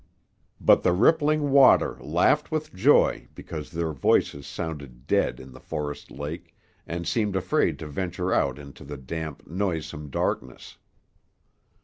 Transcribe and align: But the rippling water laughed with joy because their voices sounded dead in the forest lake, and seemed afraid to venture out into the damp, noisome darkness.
But 0.59 0.81
the 0.81 0.93
rippling 0.93 1.51
water 1.51 1.95
laughed 2.01 2.49
with 2.49 2.73
joy 2.73 3.27
because 3.35 3.69
their 3.69 3.91
voices 3.91 4.47
sounded 4.47 5.05
dead 5.05 5.39
in 5.39 5.51
the 5.51 5.59
forest 5.59 6.09
lake, 6.09 6.55
and 6.87 7.07
seemed 7.07 7.35
afraid 7.35 7.77
to 7.77 7.85
venture 7.85 8.33
out 8.33 8.57
into 8.57 8.83
the 8.83 8.97
damp, 8.97 9.45
noisome 9.45 10.09
darkness. 10.09 10.79